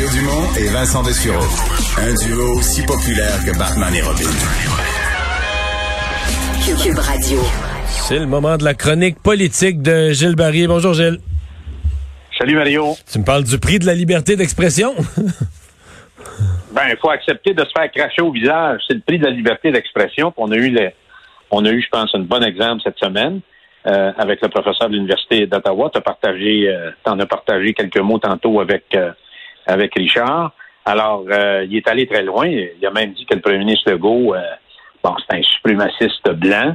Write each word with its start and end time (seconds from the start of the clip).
Mario 0.00 0.18
Dumont 0.18 0.48
et 0.58 0.72
Vincent 0.72 1.02
Dessureau. 1.02 1.44
Un 1.98 2.14
duo 2.14 2.58
aussi 2.58 2.80
populaire 2.86 3.36
que 3.44 3.52
Batman 3.58 3.94
et 3.94 4.00
Robin. 4.00 4.32
Cube 6.82 6.98
Radio. 6.98 7.38
C'est 7.84 8.18
le 8.18 8.24
moment 8.24 8.56
de 8.56 8.64
la 8.64 8.72
chronique 8.72 9.22
politique 9.22 9.82
de 9.82 10.12
Gilles 10.12 10.36
Barrier. 10.36 10.66
Bonjour 10.68 10.94
Gilles. 10.94 11.18
Salut 12.38 12.54
Mario. 12.54 12.94
Tu 13.12 13.18
me 13.18 13.24
parles 13.24 13.44
du 13.44 13.58
prix 13.58 13.78
de 13.78 13.84
la 13.84 13.92
liberté 13.92 14.36
d'expression? 14.36 14.94
ben, 16.72 16.82
il 16.88 16.96
faut 16.98 17.10
accepter 17.10 17.52
de 17.52 17.62
se 17.62 17.70
faire 17.76 17.90
cracher 17.92 18.22
au 18.22 18.32
visage. 18.32 18.80
C'est 18.88 18.94
le 18.94 19.02
prix 19.06 19.18
de 19.18 19.24
la 19.24 19.32
liberté 19.32 19.70
d'expression. 19.70 20.32
On 20.38 20.50
a 20.50 20.56
eu, 20.56 20.70
les, 20.70 20.94
on 21.50 21.62
a 21.66 21.68
eu, 21.68 21.82
je 21.82 21.88
pense, 21.90 22.14
un 22.14 22.20
bon 22.20 22.42
exemple 22.42 22.80
cette 22.84 22.98
semaine 22.98 23.40
euh, 23.86 24.12
avec 24.16 24.40
le 24.40 24.48
professeur 24.48 24.88
de 24.88 24.94
l'université 24.94 25.46
d'Ottawa. 25.46 25.90
Tu 25.92 26.00
euh, 26.00 26.90
en 27.04 27.18
as 27.20 27.26
partagé 27.26 27.74
quelques 27.74 28.00
mots 28.00 28.18
tantôt 28.18 28.60
avec 28.60 28.84
euh, 28.94 29.10
avec 29.70 29.94
Richard. 29.94 30.52
Alors, 30.84 31.24
euh, 31.30 31.64
il 31.68 31.76
est 31.76 31.88
allé 31.88 32.06
très 32.06 32.22
loin. 32.22 32.46
Il 32.46 32.86
a 32.86 32.90
même 32.90 33.12
dit 33.12 33.26
que 33.26 33.34
le 33.34 33.40
premier 33.40 33.58
ministre 33.58 33.90
Legault, 33.90 34.34
bon, 35.04 35.14
c'est 35.28 35.38
un 35.38 35.42
suprémaciste 35.42 36.30
blanc. 36.32 36.74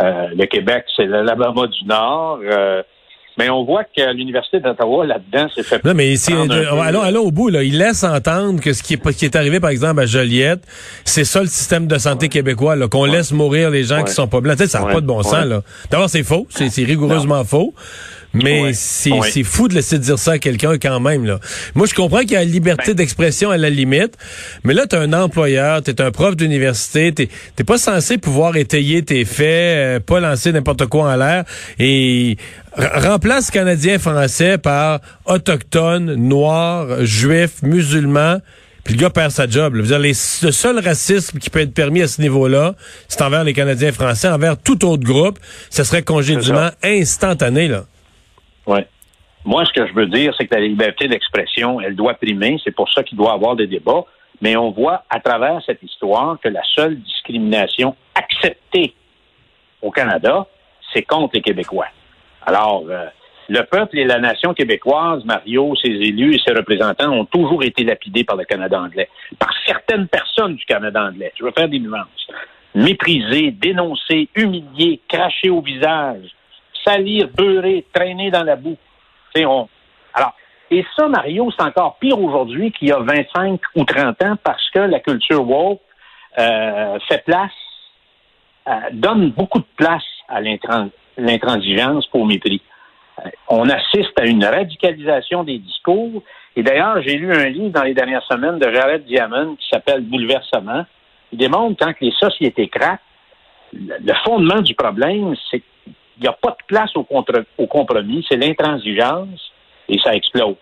le 0.00 0.44
Québec, 0.46 0.84
c'est 0.96 1.06
l'Alabama 1.06 1.66
du 1.66 1.84
Nord. 1.86 2.40
Mais 3.36 3.50
on 3.50 3.64
voit 3.64 3.82
que 3.82 4.12
l'Université 4.12 4.60
d'Ottawa, 4.60 5.06
là-dedans, 5.06 5.48
c'est 5.54 5.64
fait... 5.64 5.84
Non, 5.84 5.92
mais 5.94 6.08
ici, 6.08 6.32
allons, 6.32 7.02
allons 7.02 7.22
au 7.22 7.30
bout. 7.32 7.48
Là. 7.48 7.64
Il 7.64 7.78
laisse 7.78 8.04
entendre 8.04 8.60
que 8.60 8.72
ce 8.72 8.82
qui 8.82 8.94
est, 8.94 9.16
qui 9.16 9.24
est 9.24 9.34
arrivé, 9.34 9.58
par 9.58 9.70
exemple, 9.70 10.00
à 10.00 10.06
Joliette, 10.06 10.62
c'est 11.04 11.24
ça 11.24 11.40
le 11.40 11.48
système 11.48 11.88
de 11.88 11.98
santé 11.98 12.28
québécois, 12.28 12.76
qu'on 12.88 13.04
laisse 13.04 13.32
mourir 13.32 13.70
les 13.70 13.82
gens 13.82 14.04
qui 14.04 14.12
sont 14.12 14.28
pas 14.28 14.40
blancs. 14.40 14.56
Tu 14.56 14.64
sais, 14.64 14.70
ça 14.70 14.80
n'a 14.80 14.92
pas 14.92 15.00
de 15.00 15.06
bon 15.06 15.22
sens. 15.22 15.46
là. 15.46 15.62
D'abord, 15.90 16.08
c'est 16.08 16.22
faux. 16.22 16.46
C'est 16.50 16.84
rigoureusement 16.84 17.44
faux. 17.44 17.74
Mais 18.34 18.72
c'est 18.74 19.42
fou 19.44 19.68
de 19.68 19.74
laisser 19.74 19.98
dire 19.98 20.18
ça 20.18 20.32
à 20.32 20.38
quelqu'un 20.38 20.76
quand 20.78 21.00
même. 21.00 21.24
Là. 21.24 21.38
Moi, 21.74 21.86
je 21.86 21.94
comprends 21.94 22.20
qu'il 22.20 22.32
y 22.32 22.36
a 22.36 22.40
la 22.40 22.44
liberté 22.44 22.88
ben. 22.88 22.96
d'expression 22.96 23.50
à 23.50 23.56
la 23.56 23.70
limite, 23.70 24.16
mais 24.64 24.74
là, 24.74 24.86
tu 24.86 24.96
es 24.96 24.98
un 24.98 25.12
employeur, 25.12 25.82
tu 25.82 25.90
es 25.90 26.00
un 26.00 26.10
prof 26.10 26.36
d'université, 26.36 27.12
tu 27.14 27.28
n'es 27.58 27.64
pas 27.64 27.78
censé 27.78 28.18
pouvoir 28.18 28.56
étayer 28.56 29.02
tes 29.02 29.24
faits, 29.24 29.46
euh, 29.46 30.00
pas 30.00 30.20
lancer 30.20 30.52
n'importe 30.52 30.86
quoi 30.86 31.12
en 31.12 31.16
l'air 31.16 31.44
et 31.78 32.36
remplace 32.76 33.50
Canadien-Français 33.50 34.58
par 34.58 35.00
autochtone, 35.26 36.14
noir, 36.14 37.04
juif, 37.04 37.62
musulman. 37.62 38.38
Puis 38.84 38.94
le 38.94 39.00
gars 39.00 39.10
perd 39.10 39.30
sa 39.30 39.48
job. 39.48 39.80
Dire, 39.80 39.98
le 39.98 40.12
seul 40.12 40.78
racisme 40.78 41.38
qui 41.38 41.48
peut 41.48 41.60
être 41.60 41.72
permis 41.72 42.02
à 42.02 42.08
ce 42.08 42.20
niveau-là, 42.20 42.74
c'est 43.08 43.22
envers 43.22 43.42
les 43.42 43.54
Canadiens 43.54 43.92
français, 43.92 44.28
envers 44.28 44.58
tout 44.58 44.84
autre 44.84 45.04
groupe. 45.04 45.38
Ce 45.70 45.84
serait 45.84 46.02
congédiement 46.02 46.70
instantané. 46.82 47.68
là. 47.68 47.86
Oui. 48.66 48.80
Moi, 49.44 49.64
ce 49.66 49.72
que 49.72 49.86
je 49.86 49.92
veux 49.92 50.06
dire, 50.06 50.34
c'est 50.38 50.46
que 50.46 50.54
la 50.54 50.62
liberté 50.62 51.06
d'expression, 51.06 51.80
elle 51.80 51.94
doit 51.94 52.14
primer. 52.14 52.58
C'est 52.64 52.74
pour 52.74 52.90
ça 52.90 53.02
qu'il 53.02 53.18
doit 53.18 53.32
y 53.32 53.34
avoir 53.34 53.56
des 53.56 53.66
débats. 53.66 54.04
Mais 54.40 54.56
on 54.56 54.70
voit 54.70 55.04
à 55.10 55.20
travers 55.20 55.62
cette 55.64 55.82
histoire 55.82 56.38
que 56.42 56.48
la 56.48 56.62
seule 56.74 56.96
discrimination 56.96 57.94
acceptée 58.14 58.94
au 59.82 59.90
Canada, 59.90 60.46
c'est 60.92 61.02
contre 61.02 61.34
les 61.34 61.42
Québécois. 61.42 61.86
Alors, 62.46 62.84
euh, 62.88 63.06
le 63.48 63.62
peuple 63.62 63.98
et 63.98 64.04
la 64.04 64.18
nation 64.18 64.54
québécoise, 64.54 65.24
Mario, 65.24 65.74
ses 65.76 65.90
élus 65.90 66.34
et 66.34 66.40
ses 66.44 66.54
représentants 66.54 67.12
ont 67.12 67.26
toujours 67.26 67.62
été 67.62 67.84
lapidés 67.84 68.24
par 68.24 68.36
le 68.36 68.44
Canada 68.44 68.80
anglais, 68.80 69.08
par 69.38 69.50
certaines 69.66 70.08
personnes 70.08 70.54
du 70.54 70.64
Canada 70.64 71.04
anglais. 71.04 71.32
Je 71.38 71.44
veux 71.44 71.52
faire 71.52 71.68
des 71.68 71.78
nuances. 71.78 72.06
Méprisés, 72.74 73.50
dénoncés, 73.50 74.28
humiliés, 74.34 75.00
crachés 75.06 75.50
au 75.50 75.60
visage, 75.60 76.30
salir, 76.86 77.28
beurrer, 77.28 77.84
traîner 77.92 78.30
dans 78.30 78.44
la 78.44 78.56
boue. 78.56 78.76
Alors, 79.34 80.34
et 80.70 80.84
ça, 80.96 81.08
Mario, 81.08 81.50
c'est 81.56 81.64
encore 81.64 81.96
pire 81.98 82.20
aujourd'hui 82.20 82.72
qu'il 82.72 82.88
y 82.88 82.92
a 82.92 82.98
25 82.98 83.60
ou 83.76 83.84
30 83.84 84.22
ans 84.22 84.36
parce 84.42 84.70
que 84.70 84.80
la 84.80 85.00
culture 85.00 85.46
woke 85.46 85.80
euh, 86.38 86.98
fait 87.08 87.24
place, 87.24 87.50
euh, 88.68 88.72
donne 88.92 89.30
beaucoup 89.30 89.58
de 89.58 89.66
place 89.76 90.04
à 90.28 90.40
l'intransigeance 90.40 92.06
pour 92.06 92.26
mépris. 92.26 92.62
Euh, 93.24 93.30
on 93.48 93.68
assiste 93.68 94.18
à 94.18 94.24
une 94.24 94.44
radicalisation 94.44 95.44
des 95.44 95.58
discours. 95.58 96.22
Et 96.56 96.62
d'ailleurs, 96.62 97.02
j'ai 97.02 97.16
lu 97.16 97.32
un 97.32 97.48
livre 97.48 97.70
dans 97.70 97.82
les 97.82 97.94
dernières 97.94 98.24
semaines 98.24 98.58
de 98.58 98.72
Jared 98.72 99.04
Diamond 99.04 99.56
qui 99.56 99.68
s'appelle 99.68 100.02
Bouleversement. 100.02 100.86
Il 101.32 101.38
démontre 101.38 101.84
quand 101.84 101.92
les 102.00 102.12
sociétés 102.12 102.68
craquent, 102.68 103.00
le 103.72 104.14
fondement 104.24 104.60
du 104.60 104.74
problème, 104.74 105.34
c'est 105.50 105.62
il 106.16 106.22
n'y 106.22 106.28
a 106.28 106.32
pas 106.32 106.50
de 106.50 106.64
place 106.66 106.90
au, 106.96 107.04
compromis, 107.66 108.24
c'est 108.28 108.36
l'intransigeance 108.36 109.52
et 109.88 109.98
ça 109.98 110.14
explose. 110.14 110.56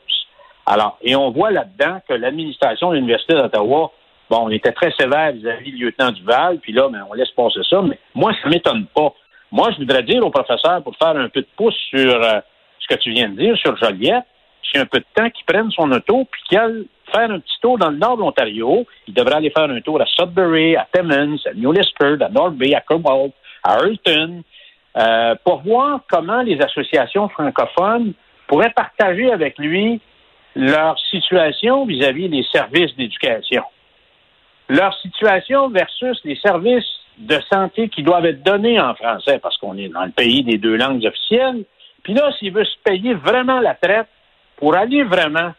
Alors, 0.67 0.99
et 1.03 1.17
on 1.17 1.31
voit 1.31 1.51
là-dedans 1.51 2.01
que 2.09 2.15
l'administration 2.15 2.91
de 2.91 2.97
l'Université 2.97 3.35
d'Ottawa, 3.35 3.93
bon, 4.31 4.39
on 4.47 4.51
était 4.51 4.73
très 4.73 4.93
sévère 4.93 5.33
vis-à-vis 5.33 5.73
du 5.73 5.85
lieutenant 5.85 6.13
Duval, 6.13 6.59
puis 6.59 6.73
là, 6.73 6.89
ben, 6.89 7.05
on 7.11 7.15
laisse 7.15 7.31
passer 7.31 7.61
ça, 7.69 7.83
mais 7.83 7.99
moi, 8.15 8.33
ça 8.43 8.49
m'étonne 8.49 8.87
pas. 8.95 9.13
Moi, 9.51 9.71
je 9.73 9.79
voudrais 9.79 10.03
dire 10.03 10.25
au 10.25 10.31
professeur, 10.31 10.83
pour 10.83 10.97
faire 10.97 11.17
un 11.17 11.29
peu 11.29 11.41
de 11.41 11.49
pouce 11.57 11.77
sur 11.91 12.23
euh, 12.23 12.41
ce 12.79 12.95
que 12.95 13.01
tu 13.01 13.11
viens 13.11 13.29
de 13.29 13.37
dire 13.37 13.57
sur 13.59 13.77
Joliette, 13.77 14.25
c'est 14.73 14.79
un 14.79 14.87
peu 14.87 14.99
de 14.99 15.07
temps 15.15 15.29
qu'il 15.29 15.45
prenne 15.45 15.71
son 15.73 15.91
auto, 15.91 16.27
puis 16.31 16.43
qu'il 16.49 16.59
aille 16.59 16.87
faire 17.13 17.31
un 17.31 17.41
petit 17.41 17.61
tour 17.61 17.79
dans 17.79 17.91
le 17.91 17.99
nord 17.99 18.17
de 18.17 18.23
l'Ontario. 18.23 18.87
Il 19.07 19.15
devrait 19.15 19.35
aller 19.35 19.51
faire 19.51 19.69
un 19.69 19.81
tour 19.81 20.01
à 20.01 20.07
Sudbury, 20.07 20.77
à 20.77 20.89
Timmins, 20.93 21.37
à 21.47 21.53
New 21.55 21.73
Liskeard, 21.73 22.23
à 22.23 22.29
North 22.29 22.55
Bay, 22.55 22.75
à 22.75 22.81
Cobalt, 22.81 23.33
à 23.63 23.79
Hurlton, 23.79 24.43
euh, 24.97 25.35
pour 25.45 25.63
voir 25.63 26.01
comment 26.11 26.43
les 26.43 26.61
associations 26.61 27.29
francophones 27.29 28.13
pourraient 28.47 28.73
partager 28.75 29.33
avec 29.33 29.59
lui 29.59 30.01
leur 30.55 30.99
situation 31.11 31.87
vis-à-vis 31.87 32.29
des 32.29 32.45
services 32.53 32.95
d'éducation. 32.97 33.63
Leur 34.69 34.95
situation 35.01 35.71
versus 35.71 36.21
les 36.25 36.37
services 36.37 36.85
de 37.19 37.39
santé 37.51 37.89
qui 37.89 38.03
doivent 38.03 38.27
être 38.27 38.43
donnés 38.43 38.81
en 38.81 38.95
français, 38.95 39.39
parce 39.39 39.57
qu'on 39.59 39.77
est 39.77 39.89
dans 39.89 40.05
le 40.05 40.11
pays 40.11 40.45
des 40.45 40.59
deux 40.59 40.77
langues 40.77 41.05
officielles. 41.05 41.65
Puis 42.03 42.15
là, 42.15 42.31
s'il 42.39 42.53
veut 42.53 42.65
se 42.65 42.77
payer 42.85 43.15
vraiment 43.15 43.61
la 43.61 43.75
traite 43.75 44.09
pour 44.57 44.75
aller 44.75 45.05
vraiment 45.05 45.53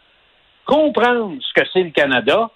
comprendre 0.66 1.36
ce 1.42 1.62
que 1.62 1.68
c'est 1.74 1.84
le 1.84 1.92
Canada. 1.92 2.50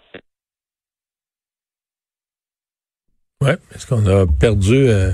Oui, 3.42 3.52
est-ce 3.74 3.86
qu'on 3.86 4.06
a 4.08 4.26
perdu 4.40 4.88
euh, 4.90 5.12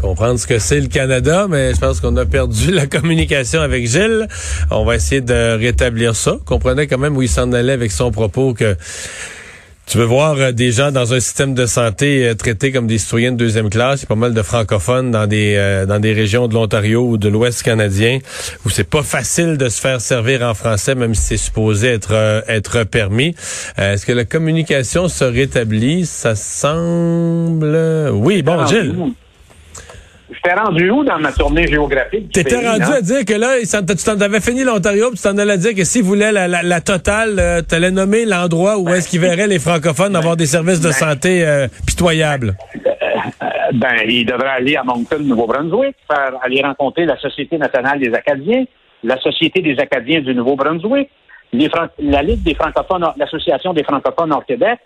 comprendre 0.00 0.38
ce 0.38 0.46
que 0.46 0.58
c'est 0.58 0.80
le 0.80 0.88
Canada, 0.88 1.46
mais 1.48 1.74
je 1.74 1.80
pense 1.80 2.00
qu'on 2.00 2.16
a 2.16 2.26
perdu 2.26 2.70
la 2.72 2.86
communication 2.86 3.60
avec 3.60 3.86
Gilles. 3.86 4.28
On 4.70 4.84
va 4.84 4.96
essayer 4.96 5.20
de 5.20 5.56
rétablir 5.56 6.14
ça. 6.16 6.36
Comprenez 6.44 6.86
quand 6.86 6.98
même 6.98 7.16
où 7.16 7.22
il 7.22 7.28
s'en 7.28 7.52
allait 7.52 7.72
avec 7.72 7.92
son 7.92 8.10
propos 8.10 8.54
que 8.54 8.76
tu 9.86 9.98
veux 9.98 10.04
voir 10.04 10.36
euh, 10.38 10.52
des 10.52 10.72
gens 10.72 10.90
dans 10.92 11.12
un 11.12 11.20
système 11.20 11.54
de 11.54 11.66
santé 11.66 12.26
euh, 12.26 12.34
traités 12.34 12.72
comme 12.72 12.86
des 12.86 12.98
citoyens 12.98 13.32
de 13.32 13.36
deuxième 13.36 13.68
classe. 13.68 14.00
Il 14.00 14.02
y 14.04 14.06
a 14.06 14.08
pas 14.08 14.14
mal 14.14 14.32
de 14.32 14.42
francophones 14.42 15.10
dans 15.10 15.26
des 15.26 15.56
euh, 15.56 15.84
dans 15.84 16.00
des 16.00 16.12
régions 16.12 16.48
de 16.48 16.54
l'Ontario 16.54 17.06
ou 17.06 17.18
de 17.18 17.28
l'Ouest 17.28 17.62
canadien 17.62 18.18
où 18.64 18.70
c'est 18.70 18.88
pas 18.88 19.02
facile 19.02 19.58
de 19.58 19.68
se 19.68 19.80
faire 19.80 20.00
servir 20.00 20.42
en 20.42 20.54
français, 20.54 20.94
même 20.94 21.14
si 21.14 21.22
c'est 21.22 21.36
supposé 21.36 21.88
être 21.88 22.44
être 22.48 22.84
permis. 22.84 23.34
Est-ce 23.76 24.06
que 24.06 24.12
la 24.12 24.24
communication 24.24 25.08
se 25.08 25.24
rétablit? 25.24 26.06
Ça 26.06 26.34
semble. 26.34 28.10
Oui, 28.12 28.42
bon, 28.42 28.66
Gilles. 28.66 28.94
J'étais 30.34 30.54
rendu 30.54 30.90
où 30.90 31.04
dans 31.04 31.18
ma 31.18 31.32
tournée 31.32 31.66
géographique? 31.66 32.32
T'étais 32.32 32.56
rendu 32.56 32.82
à 32.82 33.00
dire 33.00 33.24
que 33.24 33.34
là, 33.34 33.58
tu 33.60 34.04
t'en 34.04 34.20
avais 34.20 34.40
fini 34.40 34.64
l'Ontario, 34.64 35.10
puis 35.10 35.18
tu 35.18 35.22
t'en 35.22 35.38
allais 35.38 35.58
dire 35.58 35.74
que 35.74 35.84
s'il 35.84 36.02
voulait 36.02 36.32
la, 36.32 36.48
la, 36.48 36.80
totale, 36.80 37.36
euh, 37.38 37.62
tu 37.66 37.74
allais 37.74 37.90
nommer 37.90 38.24
l'endroit 38.24 38.78
où 38.78 38.88
est-ce 38.88 39.08
qu'il 39.08 39.20
verrait 39.20 39.46
les 39.46 39.58
francophones 39.58 40.16
avoir 40.16 40.36
des 40.36 40.46
services 40.46 40.80
de 40.80 40.88
ben, 40.88 40.92
santé 40.92 41.46
euh, 41.46 41.68
pitoyables. 41.86 42.54
Euh, 42.74 42.90
ben, 43.74 43.96
il 44.06 44.26
devrait 44.26 44.48
aller 44.48 44.76
à 44.76 44.82
Moncton, 44.82 45.20
Nouveau-Brunswick, 45.20 45.96
faire 46.10 46.32
aller 46.42 46.62
rencontrer 46.62 47.06
la 47.06 47.16
Société 47.18 47.56
nationale 47.56 48.00
des 48.00 48.12
Acadiens, 48.12 48.64
la 49.02 49.18
Société 49.20 49.62
des 49.62 49.78
Acadiens 49.78 50.20
du 50.20 50.34
Nouveau-Brunswick, 50.34 51.10
la 51.52 52.22
Ligue 52.22 52.42
des 52.42 52.54
francophones, 52.54 53.06
l'Association 53.16 53.72
des 53.72 53.84
francophones 53.84 54.32
hors 54.32 54.44
Québec, 54.44 54.78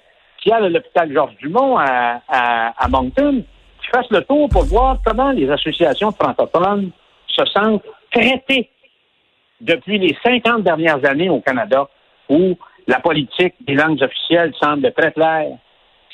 qui 0.43 0.53
a 0.53 0.61
l'hôpital 0.61 1.13
Georges 1.13 1.37
Dumont 1.41 1.79
à, 1.79 2.21
à, 2.29 2.75
à 2.77 2.89
Moncton 2.89 3.43
fasse 3.89 4.11
le 4.11 4.23
tour 4.23 4.49
pour 4.49 4.65
voir 4.65 4.99
comment 5.05 5.31
les 5.31 5.51
associations 5.51 6.13
francophones 6.13 6.91
se 7.29 7.45
sentent 7.47 7.83
traitées 8.11 8.71
depuis 9.61 9.99
les 9.99 10.17
50 10.23 10.63
dernières 10.63 11.05
années 11.05 11.31
au 11.31 11.41
Canada, 11.41 11.89
où 12.29 12.57
la 12.87 13.01
politique 13.01 13.55
des 13.61 13.75
langues 13.75 14.03
officielles 14.03 14.53
semble 14.61 14.93
très 14.93 15.13
claire. 15.13 15.51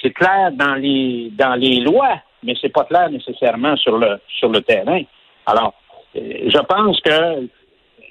C'est 0.03 0.13
clair 0.13 0.51
dans 0.53 0.75
les 0.75 1.31
dans 1.33 1.55
les 1.55 1.81
lois, 1.81 2.21
mais 2.43 2.55
c'est 2.61 2.73
pas 2.73 2.85
clair 2.85 3.11
nécessairement 3.11 3.77
sur 3.77 3.99
le 3.99 4.21
sur 4.29 4.49
le 4.49 4.61
terrain. 4.61 5.03
Alors, 5.47 5.75
euh, 6.17 6.49
je 6.49 6.59
pense 6.59 7.01
que 7.01 7.49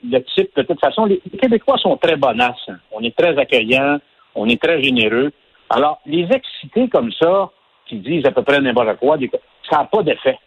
le 0.04 0.24
type, 0.36 0.56
de 0.56 0.64
toute 0.64 0.80
façon, 0.80 1.06
les, 1.06 1.22
Québécois 1.42 1.78
sont 1.78 1.98
très 1.98 2.16
bonasses. 2.16 2.70
On 2.92 3.02
est 3.02 3.16
très 3.16 3.38
accueillants, 3.38 4.00
on 4.36 4.48
est 4.48 4.62
très 4.62 4.82
généreux. 4.82 5.32
Alors, 5.70 6.00
les 6.06 6.28
exciter 6.32 6.90
comme 6.90 7.12
ça, 7.14 7.50
qui 7.86 7.98
disent 7.98 8.26
à 8.26 8.32
peu 8.32 8.44
près 8.44 8.60
n'importe 8.60 8.98
quoi, 8.98 9.18
ça 9.70 9.80
n'a 9.80 9.86
pas 9.86 10.04
d'effet. 10.04 10.38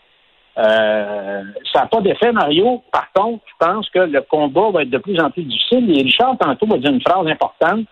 Euh, 0.59 1.43
ça 1.73 1.81
n'a 1.81 1.87
pas 1.87 2.01
d'effet, 2.01 2.33
Mario. 2.33 2.83
Par 2.91 3.13
contre, 3.13 3.45
je 3.47 3.67
pense 3.67 3.91
que 3.91 3.99
le 3.99 4.23
combat 4.23 4.71
va 4.73 4.83
être 4.83 4.91
de 4.91 4.99
plus 4.99 5.19
en 5.21 5.31
plus 5.31 5.43
difficile. 5.43 5.99
Et 5.99 6.03
Richard, 6.03 6.39
tantôt, 6.39 6.67
va 6.67 6.79
dire 6.79 6.91
une 6.91 7.03
phrase 7.03 7.27
importante. 7.27 7.87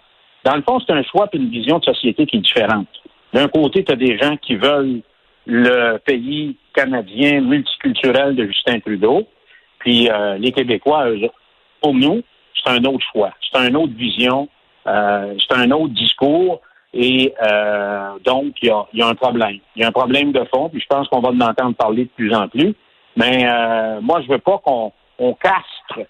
Dans 0.45 0.57
le 0.57 0.63
fond, 0.63 0.79
c'est 0.81 0.93
un 0.93 1.03
choix 1.03 1.29
et 1.33 1.37
une 1.37 1.51
vision 1.51 1.79
de 1.79 1.85
société 1.85 2.27
qui 2.27 2.37
est 2.37 2.41
différente. 2.41 2.89
D'un 3.33 3.49
côté, 3.49 3.85
tu 3.85 3.93
as 3.93 3.97
des 3.97 4.19
gens 4.19 4.37
qui 4.37 4.57
veulent 4.57 5.01
le 5.47 5.99
pays 5.99 6.57
canadien 6.75 7.41
multiculturel 7.41 8.35
de 8.35 8.47
Justin 8.47 8.81
Trudeau, 8.81 9.27
puis 9.79 10.09
euh, 10.11 10.39
les 10.39 10.53
Québécois, 10.53 11.07
pour 11.81 11.95
nous, 11.95 12.23
c'est 12.55 12.71
un 12.71 12.85
autre 12.85 13.05
choix, 13.13 13.33
c'est 13.41 13.69
une 13.69 13.77
autre 13.77 13.93
vision, 13.95 14.49
euh, 14.87 15.35
c'est 15.39 15.57
un 15.57 15.71
autre 15.71 15.93
discours, 15.93 16.61
et 16.95 17.35
euh, 17.43 18.13
donc 18.25 18.55
il 18.63 18.69
y 18.95 19.03
a, 19.03 19.07
un 19.07 19.15
problème. 19.15 19.59
Il 19.77 19.83
y 19.83 19.85
a 19.85 19.89
un 19.89 19.93
problème 19.93 20.33
de 20.33 20.45
fond, 20.45 20.69
puis 20.69 20.81
je 20.81 20.87
pense 20.87 21.09
qu'on 21.09 21.21
va 21.21 21.31
en 21.31 21.41
entendre 21.41 21.75
parler 21.75 22.05
de 22.05 22.11
plus 22.11 22.35
en 22.35 22.49
plus. 22.49 22.75
Mais 23.17 23.47
moi, 24.01 24.21
je 24.23 24.29
veux 24.29 24.39
pas 24.39 24.59
qu'on 24.59 24.93
on 25.21 25.35
castre 25.35 26.01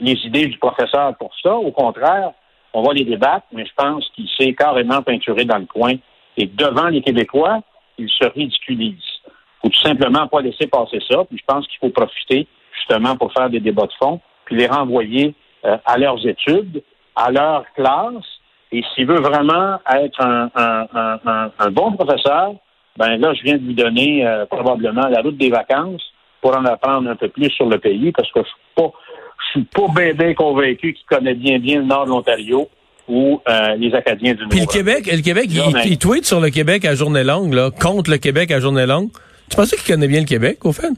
les 0.00 0.14
idées 0.24 0.46
du 0.46 0.56
professeur 0.58 1.16
pour 1.16 1.32
ça. 1.42 1.56
Au 1.56 1.72
contraire, 1.72 2.32
on 2.76 2.82
va 2.82 2.92
les 2.92 3.04
débattre, 3.04 3.46
mais 3.52 3.64
je 3.64 3.72
pense 3.74 4.06
qu'il 4.14 4.28
s'est 4.38 4.52
carrément 4.52 5.02
peinturé 5.02 5.46
dans 5.46 5.58
le 5.58 5.64
coin. 5.64 5.94
Et 6.36 6.46
devant 6.46 6.88
les 6.88 7.00
Québécois, 7.00 7.60
il 7.96 8.10
se 8.10 8.26
ridiculise. 8.28 9.02
Il 9.24 9.30
faut 9.62 9.68
tout 9.70 9.80
simplement 9.80 10.26
pas 10.28 10.42
laisser 10.42 10.66
passer 10.66 10.98
ça. 11.10 11.24
Puis 11.24 11.38
je 11.38 11.44
pense 11.46 11.66
qu'il 11.68 11.78
faut 11.78 11.88
profiter 11.88 12.46
justement 12.74 13.16
pour 13.16 13.32
faire 13.32 13.48
des 13.48 13.60
débats 13.60 13.86
de 13.86 13.92
fond, 13.98 14.20
puis 14.44 14.56
les 14.56 14.66
renvoyer 14.66 15.34
euh, 15.64 15.78
à 15.86 15.96
leurs 15.96 16.26
études, 16.26 16.82
à 17.14 17.30
leur 17.30 17.64
classe. 17.74 18.35
Et 18.72 18.82
s'il 18.94 19.06
veut 19.06 19.20
vraiment 19.20 19.78
être 19.88 20.20
un, 20.20 21.70
bon 21.70 21.92
professeur, 21.92 22.54
ben 22.96 23.16
là, 23.16 23.34
je 23.34 23.42
viens 23.42 23.56
de 23.56 23.62
lui 23.62 23.74
donner 23.74 24.26
euh, 24.26 24.46
probablement 24.46 25.06
la 25.08 25.20
route 25.20 25.36
des 25.36 25.50
vacances 25.50 26.02
pour 26.40 26.56
en 26.56 26.64
apprendre 26.64 27.10
un 27.10 27.16
peu 27.16 27.28
plus 27.28 27.50
sur 27.50 27.68
le 27.68 27.78
pays, 27.78 28.12
parce 28.12 28.30
que 28.32 28.40
je 28.40 28.48
suis 28.48 28.56
pas, 28.74 28.92
je 29.38 29.50
suis 29.50 29.64
pas 29.64 30.14
bien, 30.14 30.34
convaincu 30.34 30.94
qu'il 30.94 31.06
connaît 31.06 31.34
bien 31.34 31.58
bien 31.58 31.80
le 31.80 31.86
nord 31.86 32.06
de 32.06 32.10
l'Ontario 32.10 32.68
ou 33.08 33.40
euh, 33.48 33.76
les 33.76 33.94
Acadiens 33.94 34.34
du 34.34 34.40
Nord. 34.40 34.50
Puis 34.50 34.60
le 34.60 34.66
Québec, 34.66 35.06
le 35.06 35.22
Québec, 35.22 35.46
il, 35.50 35.92
il, 35.92 35.98
tweet 35.98 36.24
sur 36.24 36.40
le 36.40 36.50
Québec 36.50 36.84
à 36.84 36.94
journée 36.94 37.22
longue, 37.22 37.52
là, 37.52 37.70
contre 37.70 38.10
le 38.10 38.18
Québec 38.18 38.50
à 38.50 38.60
journée 38.60 38.86
longue. 38.86 39.10
Tu 39.50 39.56
penses 39.56 39.70
qu'il 39.70 39.94
connaît 39.94 40.08
bien 40.08 40.20
le 40.20 40.26
Québec, 40.26 40.64
au 40.64 40.72
fait? 40.72 40.92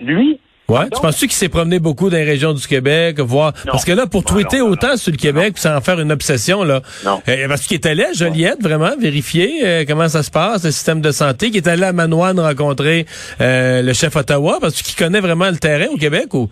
Lui, 0.00 0.40
Ouais, 0.70 0.84
tu 0.94 1.00
penses-tu 1.00 1.28
qu'il 1.28 1.36
s'est 1.36 1.48
promené 1.48 1.78
beaucoup 1.78 2.10
dans 2.10 2.18
les 2.18 2.24
régions 2.24 2.52
du 2.52 2.66
Québec, 2.66 3.20
voir 3.20 3.54
parce 3.64 3.86
que 3.86 3.92
là 3.92 4.06
pour 4.06 4.22
tweeter 4.22 4.60
autant 4.60 4.98
sur 4.98 5.12
le 5.12 5.16
Québec, 5.16 5.56
sans 5.56 5.74
en 5.74 5.80
faire 5.80 5.98
une 5.98 6.12
obsession 6.12 6.62
là. 6.62 6.82
Non. 7.06 7.22
Euh, 7.26 7.48
parce 7.48 7.66
qu'il 7.66 7.76
est 7.76 7.86
allé 7.86 8.04
à 8.04 8.12
Joliette 8.12 8.62
vraiment 8.62 8.94
vérifier 9.00 9.66
euh, 9.66 9.84
comment 9.88 10.08
ça 10.08 10.22
se 10.22 10.30
passe 10.30 10.66
le 10.66 10.70
système 10.70 11.00
de 11.00 11.10
santé, 11.10 11.46
qu'il 11.46 11.56
est 11.56 11.68
allé 11.68 11.84
à 11.84 11.94
Manoine 11.94 12.38
rencontrer 12.38 13.06
euh, 13.40 13.80
le 13.80 13.94
chef 13.94 14.14
Ottawa 14.14 14.58
parce 14.60 14.82
qu'il 14.82 14.94
connaît 15.02 15.20
vraiment 15.20 15.48
le 15.48 15.56
terrain 15.56 15.86
au 15.90 15.96
Québec 15.96 16.34
ou? 16.34 16.50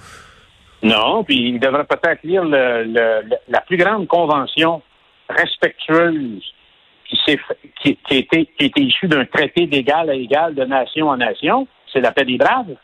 Non, 0.83 1.23
puis 1.23 1.51
il 1.51 1.61
devrait 1.61 1.85
peut-être 1.85 2.23
lire 2.25 2.43
le, 2.43 3.23
la 3.49 3.61
plus 3.67 3.77
grande 3.77 4.07
convention 4.07 4.81
respectueuse 5.29 6.43
qui 7.07 7.19
s'est 7.27 7.39
qui, 7.83 7.99
qui, 8.09 8.17
était 8.17 8.47
qui 8.59 8.65
était 8.65 8.81
issue 8.81 9.09
d'un 9.09 9.27
traité 9.27 9.67
d'égal 9.67 10.09
à 10.09 10.15
égal 10.15 10.55
de 10.55 10.65
nation 10.65 11.11
en 11.11 11.19
nation, 11.19 11.69
c'est 11.93 12.01
la 12.01 12.13
paix 12.13 12.25
des 12.25 12.39
braves. 12.39 12.77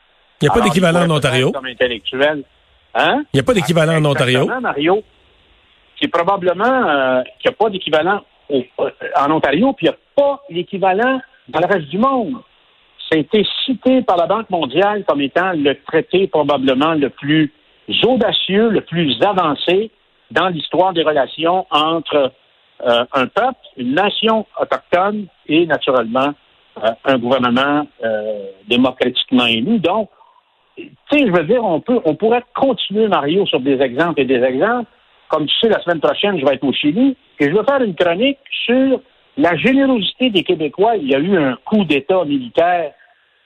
Il 0.43 0.47
n'y 0.47 0.51
a 0.51 0.55
pas 0.55 0.61
d'équivalent 0.61 1.05
en 1.05 1.11
Ontario. 1.11 1.53
Comme 1.53 1.67
intellectuel. 1.67 2.43
Hein? 2.95 3.23
Il 3.33 3.37
n'y 3.37 3.41
a 3.41 3.45
pas 3.45 3.55
d'équivalent 3.55 3.97
en 3.97 4.05
Ontario. 4.05 4.49
Mario. 4.61 5.03
C'est 6.01 6.09
probablement 6.09 6.65
euh, 6.65 7.23
qu'il 7.39 7.49
n'y 7.49 7.55
a 7.55 7.57
pas 7.57 7.71
d'équivalent 7.71 8.21
euh, 8.51 8.63
en 9.21 9.31
Ontario, 9.31 9.73
puis 9.73 9.87
il 9.87 9.91
n'y 9.91 9.95
a 9.95 9.99
pas 10.17 10.43
l'équivalent 10.51 11.21
dans 11.49 11.61
le 11.61 11.67
reste 11.67 11.89
du 11.89 11.99
monde. 11.99 12.39
Ça 13.09 13.17
a 13.17 13.19
été 13.19 13.47
cité 13.65 14.03
par 14.03 14.17
la 14.17 14.27
Banque 14.27 14.51
mondiale 14.51 15.05
comme 15.07 15.21
étant 15.21 15.53
le 15.53 15.81
traité 15.87 16.27
probablement 16.27 16.95
le 16.95 17.09
plus 17.11 17.53
audacieux, 18.05 18.69
le 18.71 18.81
plus 18.81 19.17
avancé 19.23 19.93
dans 20.33 20.49
l'histoire 20.49 20.93
des 20.93 21.05
relations 21.05 21.67
entre 21.71 22.33
euh, 22.85 23.05
un 23.13 23.27
peuple, 23.29 23.61
une 23.77 23.95
nation 23.95 24.45
autochtone 24.61 25.27
et 25.47 25.67
naturellement 25.67 26.35
un 27.05 27.19
gouvernement 27.19 27.87
démocratiquement 28.67 29.45
élu. 29.45 29.79
Donc, 29.79 30.09
tu 30.77 30.89
sais, 31.11 31.27
je 31.27 31.33
veux 31.33 31.45
dire, 31.45 31.65
on 31.65 31.81
peut, 31.81 32.01
on 32.05 32.15
pourrait 32.15 32.45
continuer, 32.55 33.09
Mario, 33.09 33.47
sur 33.47 33.61
des 33.61 33.81
exemples 33.81 34.21
et 34.21 34.25
des 34.25 34.43
exemples. 34.43 34.91
Comme 35.29 35.47
tu 35.47 35.55
sais, 35.61 35.69
la 35.69 35.81
semaine 35.81 36.01
prochaine, 36.01 36.39
je 36.39 36.45
vais 36.45 36.55
être 36.55 36.65
au 36.65 36.73
Chili 36.73 37.17
et 37.39 37.45
je 37.45 37.51
vais 37.51 37.65
faire 37.65 37.83
une 37.83 37.95
chronique 37.95 38.39
sur 38.67 39.01
la 39.37 39.57
générosité 39.57 40.31
des 40.31 40.43
Québécois. 40.43 40.97
Il 40.97 41.09
y 41.09 41.15
a 41.15 41.19
eu 41.19 41.37
un 41.37 41.57
coup 41.65 41.85
d'État 41.85 42.25
militaire 42.25 42.93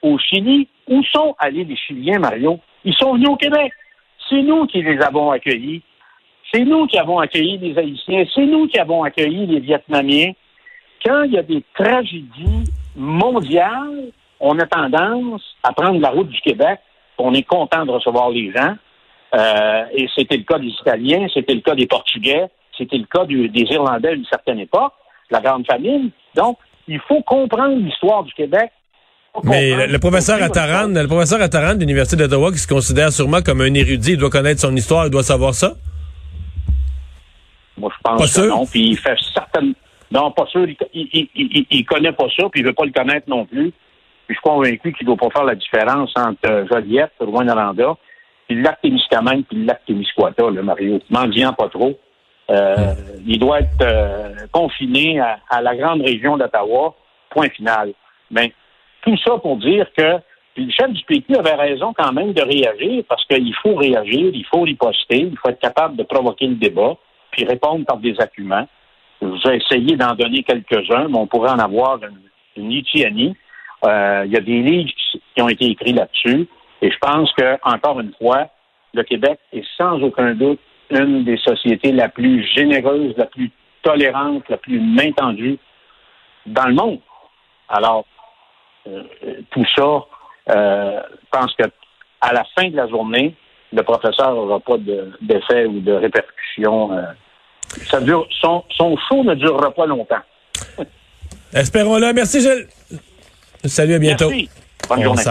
au 0.01 0.17
Chili. 0.17 0.67
Où 0.87 1.03
sont 1.03 1.35
allés 1.39 1.65
les 1.65 1.75
Chiliens, 1.75 2.19
Mario? 2.19 2.59
Ils 2.85 2.95
sont 2.95 3.13
venus 3.13 3.29
au 3.29 3.35
Québec. 3.35 3.71
C'est 4.29 4.41
nous 4.41 4.65
qui 4.67 4.81
les 4.81 4.99
avons 4.99 5.31
accueillis. 5.31 5.81
C'est 6.51 6.63
nous 6.63 6.87
qui 6.87 6.97
avons 6.97 7.19
accueilli 7.19 7.57
les 7.57 7.77
Haïtiens. 7.77 8.23
C'est 8.33 8.45
nous 8.45 8.67
qui 8.67 8.79
avons 8.79 9.03
accueilli 9.03 9.45
les 9.45 9.59
Vietnamiens. 9.59 10.31
Quand 11.05 11.23
il 11.23 11.33
y 11.33 11.37
a 11.37 11.43
des 11.43 11.63
tragédies 11.73 12.71
mondiales, 12.95 14.11
on 14.39 14.57
a 14.59 14.65
tendance 14.65 15.43
à 15.63 15.73
prendre 15.73 15.99
la 15.99 16.09
route 16.09 16.29
du 16.29 16.39
Québec 16.41 16.79
on 17.17 17.33
est 17.33 17.43
content 17.43 17.85
de 17.85 17.91
recevoir 17.91 18.29
les 18.29 18.51
gens. 18.51 18.75
Euh, 19.35 19.83
et 19.93 20.07
c'était 20.15 20.37
le 20.37 20.43
cas 20.43 20.57
des 20.57 20.67
Italiens, 20.67 21.27
c'était 21.33 21.53
le 21.53 21.61
cas 21.61 21.75
des 21.75 21.87
Portugais, 21.87 22.45
c'était 22.77 22.97
le 22.97 23.05
cas 23.05 23.25
des 23.25 23.49
Irlandais 23.71 24.09
à 24.09 24.13
une 24.13 24.25
certaine 24.25 24.59
époque, 24.59 24.93
la 25.29 25.41
Grande 25.41 25.65
Famine. 25.65 26.11
Donc, 26.35 26.57
il 26.87 26.99
faut 27.07 27.21
comprendre 27.23 27.75
l'histoire 27.75 28.23
du 28.23 28.33
Québec. 28.33 28.71
Mais 29.43 29.87
le, 29.87 29.99
professeur 29.99 30.41
Attaran, 30.41 30.87
le 30.87 31.07
professeur 31.07 31.41
Attaran 31.41 31.75
de 31.75 31.81
l'Université 31.81 32.15
d'Ottawa, 32.15 32.51
qui 32.51 32.57
se 32.57 32.67
considère 32.67 33.11
sûrement 33.11 33.41
comme 33.41 33.61
un 33.61 33.73
érudit, 33.73 34.13
il 34.13 34.17
doit 34.17 34.31
connaître 34.31 34.61
son 34.61 34.75
histoire, 34.75 35.05
il 35.05 35.11
doit 35.11 35.23
savoir 35.23 35.53
ça? 35.53 35.73
Moi, 37.77 37.91
je 37.95 38.01
pense 38.01 38.35
que 38.35 38.49
non. 38.49 38.65
Puis 38.65 38.89
il 38.89 38.97
fait 38.97 39.15
certaines... 39.33 39.73
Non, 40.09 40.31
pas 40.31 40.45
sûr. 40.47 40.65
Il, 40.93 41.27
il, 41.35 41.85
connaît 41.85 42.13
pas 42.13 42.27
ça, 42.35 42.47
puis 42.49 42.61
il 42.61 42.65
veut 42.65 42.73
pas 42.73 42.85
le 42.85 42.91
connaître 42.91 43.29
non 43.29 43.45
plus 43.45 43.73
je 44.27 44.33
suis 44.33 44.41
convaincu 44.41 44.93
qu'il 44.93 45.07
ne 45.07 45.15
doit 45.15 45.29
pas 45.29 45.39
faire 45.39 45.45
la 45.45 45.55
différence 45.55 46.11
entre 46.15 46.49
euh, 46.49 46.65
Joliette, 46.67 47.13
Rouen-Noranda, 47.19 47.95
puis 48.47 48.57
le 48.57 48.63
lac 48.63 48.81
Témiscamingue, 48.81 49.45
puis 49.45 49.59
le 49.59 49.65
lac 49.65 49.81
Témiscouata, 49.85 50.49
là, 50.49 50.61
Mario. 50.61 50.99
Mendiant 51.09 51.53
pas 51.53 51.69
trop. 51.69 51.97
Euh, 52.49 52.93
il 53.25 53.39
doit 53.39 53.59
être 53.59 53.81
euh, 53.81 54.35
confiné 54.51 55.19
à, 55.19 55.61
la 55.61 55.75
grande 55.75 56.01
région 56.01 56.37
d'Ottawa, 56.37 56.95
point 57.29 57.49
final. 57.49 57.93
Mais 58.31 58.53
tout 59.01 59.17
ça 59.25 59.37
pour 59.37 59.57
dire 59.57 59.87
que 59.97 60.17
le 60.57 60.71
chef 60.71 60.91
du 60.91 61.03
PQ 61.03 61.35
avait 61.35 61.55
raison 61.55 61.93
quand 61.97 62.11
même 62.13 62.33
de 62.33 62.41
réagir 62.41 63.03
parce 63.07 63.23
qu'il 63.25 63.53
faut 63.61 63.75
réagir, 63.75 64.31
il 64.33 64.45
faut 64.45 64.61
riposter, 64.61 65.19
il 65.19 65.37
faut 65.37 65.49
être 65.49 65.59
capable 65.59 65.97
de 65.97 66.03
provoquer 66.03 66.47
le 66.47 66.55
débat, 66.55 66.95
puis 67.31 67.45
répondre 67.45 67.85
par 67.85 67.97
des 67.97 68.15
arguments. 68.19 68.67
J'ai 69.21 69.55
essayé 69.55 69.95
d'en 69.95 70.15
donner 70.15 70.43
quelques-uns, 70.43 71.09
mais 71.09 71.17
on 71.17 71.27
pourrait 71.27 71.51
en 71.51 71.59
avoir 71.59 71.99
une, 72.03 72.63
une 72.63 72.71
il 73.83 74.31
y 74.31 74.37
a 74.37 74.41
des 74.41 74.61
livres 74.61 74.89
qui 75.35 75.41
ont 75.41 75.49
été 75.49 75.65
écrits 75.65 75.93
là-dessus. 75.93 76.47
Et 76.81 76.91
je 76.91 76.97
pense 76.99 77.31
que, 77.33 77.57
encore 77.63 77.99
une 77.99 78.13
fois, 78.19 78.47
le 78.93 79.03
Québec 79.03 79.39
est 79.53 79.65
sans 79.77 80.01
aucun 80.01 80.33
doute 80.33 80.59
une 80.89 81.23
des 81.23 81.37
sociétés 81.37 81.91
la 81.91 82.09
plus 82.09 82.47
généreuse, 82.55 83.13
la 83.17 83.25
plus 83.25 83.51
tolérante, 83.83 84.47
la 84.49 84.57
plus 84.57 84.79
main 84.79 85.11
tendue 85.11 85.57
dans 86.45 86.65
le 86.65 86.73
monde. 86.73 86.99
Alors, 87.67 88.05
euh, 88.87 89.03
tout 89.51 89.65
ça, 89.75 90.05
euh, 90.49 91.01
je 91.11 91.37
pense 91.37 91.53
que 91.55 91.65
à 92.21 92.33
la 92.33 92.43
fin 92.57 92.69
de 92.69 92.75
la 92.75 92.87
journée, 92.87 93.35
le 93.73 93.83
professeur 93.83 94.33
n'aura 94.33 94.59
pas 94.59 94.77
d'effet 94.77 95.65
ou 95.65 95.81
de 95.81 95.91
répercussions. 95.91 96.91
ça 97.89 97.99
dure, 97.99 98.25
son, 98.39 98.63
son 98.71 98.95
show 98.97 99.23
ne 99.23 99.35
durera 99.35 99.71
pas 99.71 99.85
longtemps. 99.85 100.23
Espérons-le. 101.53 102.13
Merci, 102.13 102.39
Gilles. 102.39 102.67
Salut, 103.65 103.95
à 103.95 103.99
bientôt. 103.99 104.29
Merci. 104.29 104.49
Bonne 104.87 104.99
On 104.99 105.03
journée. 105.03 105.23